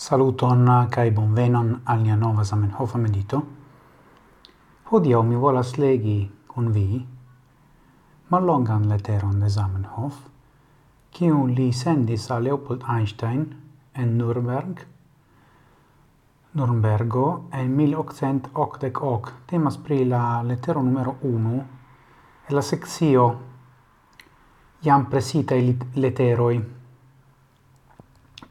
Saluton 0.00 0.64
kai 0.88 1.10
bonvenon 1.10 1.82
al 1.84 1.98
nia 2.00 2.14
nova 2.16 2.44
Zamenhof 2.44 2.94
medito. 2.96 3.40
Hodiaŭ 4.88 5.20
mi 5.28 5.36
volas 5.42 5.74
legi 5.76 6.22
kun 6.48 6.70
vi 6.72 7.02
mallongan 8.32 8.86
leteron 8.88 9.36
de 9.44 9.50
Zamenhof, 9.56 10.22
kiu 11.12 11.42
li 11.52 11.68
sendis 11.82 12.30
al 12.30 12.48
Leopold 12.48 12.88
Einstein 12.96 13.44
en 13.92 14.16
Nürnberg. 14.16 14.86
Nürnbergo 16.56 17.28
en 17.52 17.76
1888. 17.76 19.36
Temas 19.46 19.76
pri 19.76 20.04
la 20.08 20.42
lettero 20.42 20.80
numero 20.82 21.16
1 21.20 21.64
e 22.48 22.54
la 22.54 22.62
sekcio 22.62 23.30
jam 24.80 25.10
presita 25.12 25.54
i 25.54 25.76
letteroi 25.92 26.79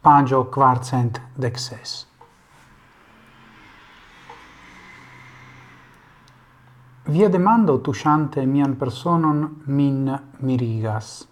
pagio 0.09 0.45
quarcent 0.45 1.21
dexes. 1.35 2.07
Via 7.03 7.29
demando 7.29 7.79
tusciante 7.79 8.43
mian 8.47 8.75
personon 8.75 9.61
min 9.65 10.19
mirigas. 10.39 11.27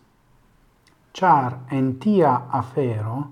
Char 1.12 1.63
en 1.70 1.98
tia 1.98 2.45
afero, 2.52 3.30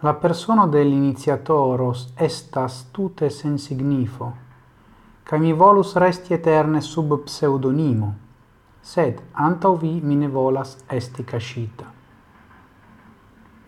la 0.00 0.12
persona 0.12 0.66
dell'iniziatoros 0.66 2.12
estas 2.16 2.90
tute 2.90 3.30
sen 3.30 3.56
signifo, 3.56 4.34
ca 5.22 5.38
mi 5.38 5.54
volus 5.54 5.94
resti 5.94 6.34
eterne 6.34 6.82
sub 6.82 7.16
pseudonimo, 7.22 8.14
sed 8.82 9.22
antau 9.32 9.78
vi 9.78 10.00
mine 10.02 10.28
volas 10.28 10.76
esti 10.86 11.24
cascita. 11.24 11.99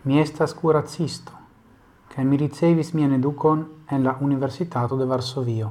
Mi 0.03 0.19
estas 0.19 0.53
curacisto, 0.53 1.31
kaj 2.11 2.23
mi 2.27 2.37
ricevis 2.37 2.89
mian 2.93 3.13
educon 3.15 3.61
en 3.89 4.03
la 4.03 4.17
Universitato 4.19 4.97
de 4.97 5.05
Varsovio. 5.05 5.69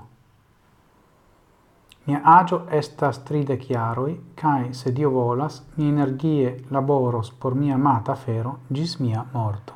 Mia 2.07 2.21
agio 2.25 2.63
estas 2.71 3.19
tride 3.25 3.59
chiaroi, 3.59 4.15
cae, 4.35 4.73
se 4.73 4.93
Dio 4.93 5.11
volas, 5.11 5.63
mi 5.77 5.89
energie 5.89 6.65
laboros 6.71 7.31
por 7.31 7.55
mia 7.55 7.75
amata 7.75 8.15
fero 8.15 8.55
gis 8.69 8.97
mia 9.01 9.25
morto. 9.33 9.75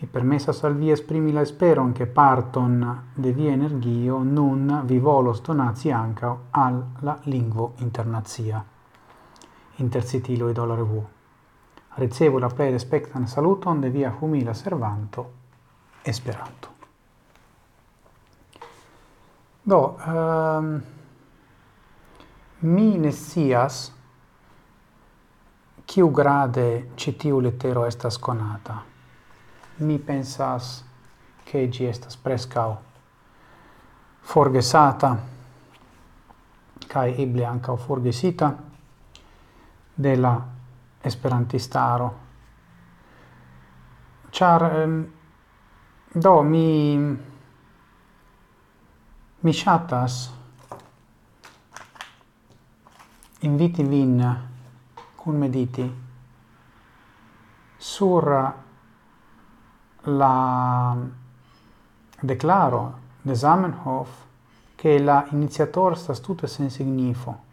Mi 0.00 0.08
permessas 0.08 0.64
al 0.64 0.74
vi 0.74 0.90
esprimi 0.90 1.32
la 1.32 1.40
esperon 1.40 1.92
che 1.92 2.06
parton 2.06 3.04
de 3.14 3.32
via 3.32 3.52
energio 3.52 4.18
nun 4.22 4.82
vi 4.84 4.98
volos 4.98 5.42
donaci 5.42 5.90
anca 5.92 6.36
al 6.50 6.84
la 7.00 7.18
lingvo 7.22 7.74
internazia. 7.76 8.64
Intercitilo 9.76 10.48
e 10.48 10.52
dollaro 10.52 11.16
ricevo 11.94 12.38
la 12.38 12.48
plei 12.48 12.70
respectan 12.70 13.26
saluton 13.26 13.80
de 13.80 13.90
via 13.90 14.16
humila 14.20 14.54
servanto 14.54 15.36
Esperanto. 16.02 16.68
Do, 19.62 19.98
um, 20.06 20.82
mi 22.60 22.96
ne 22.96 23.12
sias 23.12 23.92
kiu 25.84 26.10
grade 26.10 26.90
citiu 26.96 27.40
lettero 27.40 27.84
estas 27.84 28.18
conata. 28.18 28.82
Mi 29.76 29.98
pensas 29.98 30.84
che 31.44 31.68
gi 31.68 31.84
estas 31.84 32.16
prescau 32.16 32.76
forgesata 34.20 35.16
cae 36.86 37.16
eble 37.16 37.44
ancao 37.44 37.76
forgesita 37.76 38.56
de 39.94 40.16
la 40.16 40.57
esperantistaro. 41.00 42.26
Char 44.30 44.62
um, 44.62 45.10
do 46.12 46.42
mi 46.42 47.18
mi 49.40 49.52
chatas 49.52 50.32
inviti 53.40 53.84
vin 53.84 54.46
cun 55.14 55.36
mediti 55.38 56.06
sur 57.76 58.54
la 60.02 60.96
declaro 62.20 62.98
de 63.22 63.34
Zamenhof 63.34 64.26
che 64.74 64.98
la 64.98 65.26
iniziator 65.30 65.96
sta 65.96 66.14
tutto 66.14 66.46
sen 66.46 66.70
signifo. 66.70 67.46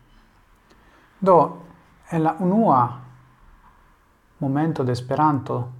Do 1.17 1.65
è 2.03 2.17
la 2.17 2.35
unua 2.39 3.04
Momento 4.37 4.83
de 4.83 4.91
Esperanto 4.91 5.71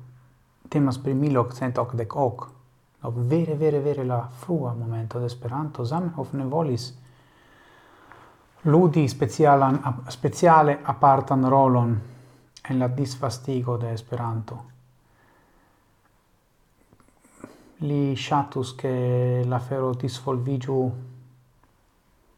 temas 0.67 0.97
pri 0.97 1.13
1888 1.13 2.53
ok. 3.01 3.17
Vere 3.27 3.55
vere 3.55 3.79
vere 3.79 4.03
la 4.03 4.27
frua 4.29 4.73
momento 4.73 5.19
de 5.19 5.25
Esperanto 5.25 5.83
Zamenhof 5.83 6.33
ne 6.33 6.45
volis 6.45 6.97
ludi 8.61 9.07
specialan 9.07 10.05
speciale 10.07 10.79
apartan 10.83 11.49
rolon 11.49 12.01
en 12.69 12.79
la 12.79 12.87
disfastigo 12.87 13.77
de 13.77 13.93
Esperanto. 13.93 14.63
Li 17.77 18.15
shatus 18.15 18.75
che 18.75 19.43
la 19.45 19.59
fero 19.59 19.93
disvolvigiu 19.93 20.91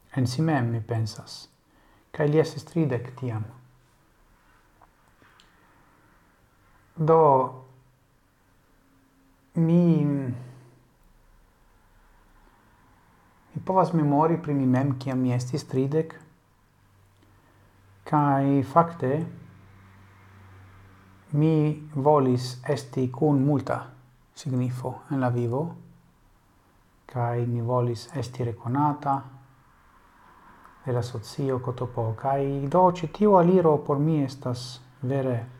en 0.09 0.27
si 0.27 0.41
mem, 0.41 0.69
mi 0.69 0.81
pensas. 0.81 1.47
kai 2.17 2.29
li 2.29 2.39
estis 2.41 2.65
tridek 2.65 3.11
tiam. 3.19 3.43
do 6.97 7.53
mi 9.53 9.95
mi 13.53 13.61
povas 13.65 13.93
memori 13.93 14.37
pri 14.37 14.53
mi 14.53 14.65
mem 14.65 14.99
kia 14.99 15.15
mi 15.15 15.33
estis 15.33 15.67
tridek. 15.67 16.19
Kai 18.03 18.63
fakte 18.63 19.25
mi 21.31 21.89
volis 21.95 22.57
esti 22.67 23.11
kun 23.11 23.41
multa 23.45 23.79
signifo 24.35 24.93
en 25.11 25.19
la 25.19 25.29
vivo. 25.29 25.75
Kai 27.05 27.45
mi 27.45 27.61
volis 27.61 28.09
esti 28.13 28.43
reconata 28.43 29.21
de 30.85 30.93
la 30.93 31.01
socio 31.01 31.59
cotopo 31.59 32.13
kai 32.15 32.67
do 32.67 32.91
citiu 32.91 33.35
aliro 33.35 33.77
por 33.77 33.99
mi 33.99 34.23
estas 34.23 34.81
vere 35.01 35.56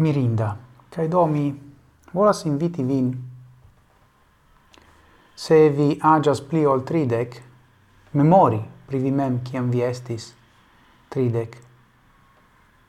mirinda. 0.00 0.56
Kaj 0.90 1.08
do 1.08 1.26
mi 1.26 1.44
volas 2.12 2.44
inviti 2.44 2.84
vin 2.84 3.10
se 5.36 5.68
vi 5.68 5.98
agias 6.02 6.40
pli 6.40 6.66
ol 6.66 6.82
tridec, 6.84 7.36
memori 8.12 8.60
pri 8.86 8.98
vi 8.98 9.10
mem 9.10 9.38
kiam 9.44 9.70
vi 9.70 9.84
estis 9.86 10.32
tridec. 11.08 11.56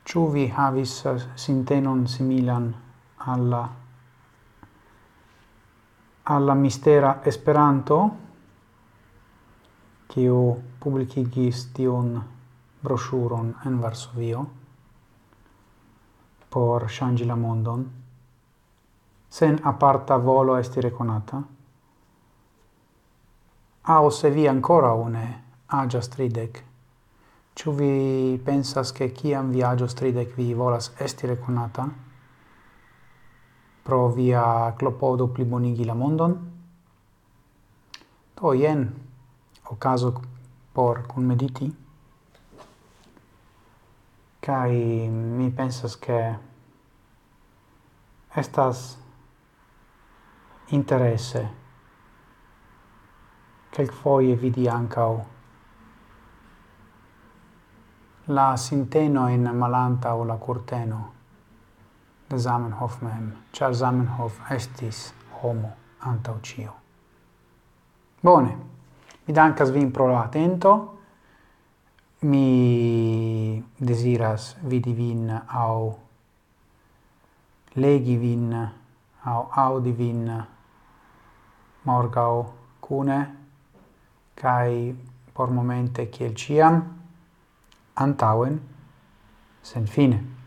Ciu 0.03 0.25
vi 0.33 0.47
havis 0.47 0.95
eh, 1.05 1.21
sintenon 1.35 2.07
similan 2.07 2.73
alla 3.17 3.61
alla 6.23 6.53
mistera 6.53 7.21
Esperanto, 7.25 8.09
kiu 10.07 10.41
publikigis 10.79 11.71
tion 11.73 12.21
brochuron 12.83 13.53
en 13.65 13.79
Varsovio 13.81 14.45
por 16.51 16.89
shangi 16.89 17.23
la 17.25 17.35
mondon, 17.35 17.89
sen 19.29 19.57
aparta 19.63 20.17
volo 20.17 20.57
esti 20.57 20.81
reconata, 20.81 21.41
au 23.81 24.09
se 24.09 24.29
vi 24.29 24.47
ancora 24.47 24.91
une 24.91 25.43
agias 25.65 26.09
tridec, 26.09 26.63
ciu 27.53 27.71
vi 27.71 28.37
pensas 28.43 28.91
che 28.91 29.13
ciam 29.13 29.49
vi 29.51 29.61
agios 29.61 29.93
tridec 29.93 30.35
vi 30.35 30.53
volas 30.53 30.91
esti 30.97 31.25
reconata, 31.25 31.89
pro 33.81 34.09
via 34.09 34.73
clopodo 34.75 35.27
plibonigi 35.27 35.85
la 35.85 35.93
mondon? 35.93 36.51
Do 38.35 38.53
jen, 38.53 38.93
caso 39.77 40.21
por 40.73 41.07
conmediti, 41.07 41.80
Kai 44.41 45.07
mi 45.07 45.51
pensas 45.51 45.97
che 45.97 46.37
estas 48.33 48.97
interesse 50.69 51.49
quel 53.71 53.89
foie 53.89 54.35
vidi 54.35 54.67
ancau 54.67 55.25
la 58.25 58.55
sinteno 58.55 59.29
in 59.29 59.43
malanta 59.43 60.15
o 60.15 60.23
la 60.23 60.35
curteno 60.35 61.13
de 62.27 62.37
Zamenhof 62.37 63.01
mem, 63.01 63.43
char 63.51 63.73
Zamenhof 63.73 64.39
estis 64.49 65.13
homo 65.41 65.75
antau 65.99 66.39
cio. 66.41 66.73
Bone, 68.21 68.57
mi 69.25 69.33
dankas 69.33 69.69
vin 69.69 69.91
pro 69.91 70.07
la 70.07 70.23
atento, 70.23 71.00
mi 72.23 73.63
desiras 73.79 74.55
vidi 74.61 74.93
vin 74.93 75.41
au 75.49 75.97
legi 77.75 78.17
vin 78.17 78.53
au 79.25 79.49
audi 79.51 79.91
vin 79.91 80.45
morgau 81.83 82.53
cune 82.79 83.19
kai 84.35 84.93
por 85.33 85.49
momente 85.49 86.09
kiel 86.09 86.35
ciam 86.35 86.83
antauen 87.95 88.59
sen 89.63 89.87
fine. 89.87 90.40